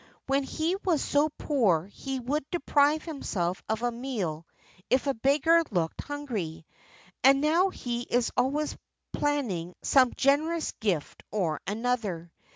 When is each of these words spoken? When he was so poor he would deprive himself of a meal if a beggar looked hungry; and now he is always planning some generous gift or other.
When 0.25 0.41
he 0.41 0.75
was 0.77 0.99
so 1.03 1.29
poor 1.29 1.85
he 1.85 2.19
would 2.19 2.43
deprive 2.49 3.03
himself 3.03 3.61
of 3.69 3.83
a 3.83 3.91
meal 3.91 4.47
if 4.89 5.05
a 5.05 5.13
beggar 5.13 5.63
looked 5.69 6.01
hungry; 6.01 6.65
and 7.23 7.39
now 7.39 7.69
he 7.69 8.01
is 8.01 8.31
always 8.35 8.75
planning 9.13 9.75
some 9.83 10.11
generous 10.15 10.71
gift 10.79 11.21
or 11.29 11.61
other. 11.67 12.31